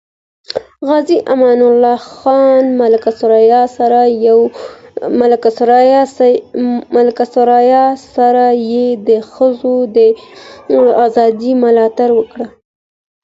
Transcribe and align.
غازي 0.89 1.17
امان 1.33 1.61
الله 1.71 1.97
خان 2.13 2.63
ملکه 2.81 3.11
ثریا 7.33 7.83
سره 8.15 8.43
یې 8.71 8.87
د 9.07 9.09
ښځو 9.33 9.75
د 9.95 9.97
ازادۍ 11.05 11.51
ملاتړ 11.63 12.09
وکړ. 12.19 12.39